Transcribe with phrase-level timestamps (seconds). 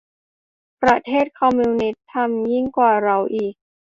[0.81, 3.53] ประเทศคอมมิวนิสต์ทำยิ่งกว่าเราอีก